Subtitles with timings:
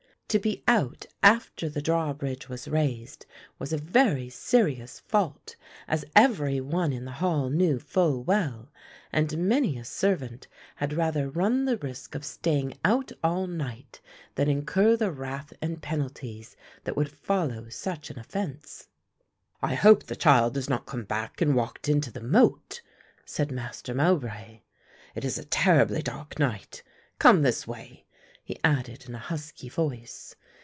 [0.35, 3.25] To be out after the drawbridge was raised
[3.59, 5.57] was a very serious fault
[5.89, 8.71] as every one in the Hall knew full well,
[9.11, 13.99] and many a servant had rather run the risk of staying out all night
[14.35, 16.55] than incur the wrath and penalties
[16.85, 18.87] that would follow such an offence.
[19.61, 22.81] "I hope the child has not come back and walked into the moat,"
[23.25, 24.61] said Master Mowbray.
[25.13, 26.83] "It is a terribly dark night.
[27.19, 28.05] Come this way,"
[28.43, 30.35] he added in a husky voice.